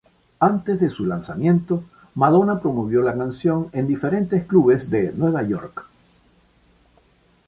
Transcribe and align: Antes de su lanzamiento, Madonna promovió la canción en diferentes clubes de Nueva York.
Antes 0.39 0.79
de 0.79 0.89
su 0.89 1.05
lanzamiento, 1.05 1.83
Madonna 2.15 2.59
promovió 2.59 3.03
la 3.03 3.15
canción 3.15 3.69
en 3.71 3.85
diferentes 3.85 4.43
clubes 4.47 4.89
de 4.89 5.13
Nueva 5.15 5.43
York. 5.43 5.85